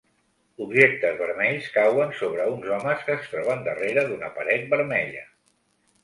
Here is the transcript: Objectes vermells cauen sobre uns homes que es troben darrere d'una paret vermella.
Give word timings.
Objectes 0.63 1.17
vermells 1.17 1.67
cauen 1.75 2.15
sobre 2.19 2.47
uns 2.53 2.71
homes 2.77 3.03
que 3.09 3.17
es 3.17 3.27
troben 3.33 3.61
darrere 3.67 4.05
d'una 4.07 4.31
paret 4.39 4.65
vermella. 4.73 5.23